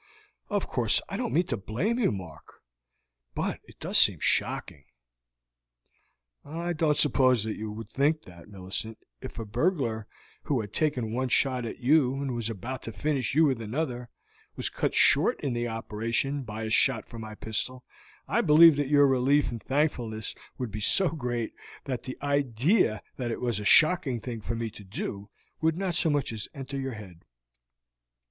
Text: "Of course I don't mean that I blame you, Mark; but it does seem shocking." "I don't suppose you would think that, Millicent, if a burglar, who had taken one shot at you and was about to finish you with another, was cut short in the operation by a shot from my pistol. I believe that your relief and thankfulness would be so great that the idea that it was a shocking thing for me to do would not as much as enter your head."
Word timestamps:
"Of 0.49 0.65
course 0.65 0.99
I 1.09 1.15
don't 1.15 1.31
mean 1.31 1.45
that 1.45 1.53
I 1.53 1.57
blame 1.59 1.99
you, 1.99 2.11
Mark; 2.11 2.63
but 3.35 3.59
it 3.65 3.79
does 3.79 3.99
seem 3.99 4.17
shocking." 4.19 4.85
"I 6.43 6.73
don't 6.73 6.97
suppose 6.97 7.45
you 7.45 7.71
would 7.71 7.87
think 7.87 8.23
that, 8.23 8.49
Millicent, 8.49 8.97
if 9.21 9.37
a 9.37 9.45
burglar, 9.45 10.07
who 10.45 10.59
had 10.61 10.73
taken 10.73 11.13
one 11.13 11.29
shot 11.29 11.67
at 11.67 11.77
you 11.77 12.15
and 12.15 12.33
was 12.33 12.49
about 12.49 12.81
to 12.81 12.91
finish 12.91 13.35
you 13.35 13.45
with 13.45 13.61
another, 13.61 14.09
was 14.55 14.69
cut 14.69 14.95
short 14.95 15.39
in 15.41 15.53
the 15.53 15.67
operation 15.67 16.41
by 16.41 16.63
a 16.63 16.71
shot 16.71 17.05
from 17.07 17.21
my 17.21 17.35
pistol. 17.35 17.85
I 18.27 18.41
believe 18.41 18.77
that 18.77 18.89
your 18.89 19.05
relief 19.05 19.51
and 19.51 19.61
thankfulness 19.61 20.33
would 20.57 20.71
be 20.71 20.79
so 20.79 21.09
great 21.09 21.53
that 21.85 22.01
the 22.05 22.17
idea 22.23 23.03
that 23.17 23.29
it 23.29 23.39
was 23.39 23.59
a 23.59 23.65
shocking 23.65 24.19
thing 24.19 24.41
for 24.41 24.55
me 24.55 24.71
to 24.71 24.83
do 24.83 25.29
would 25.61 25.77
not 25.77 25.89
as 25.89 26.05
much 26.11 26.33
as 26.33 26.47
enter 26.55 26.79
your 26.79 26.93
head." 26.93 27.21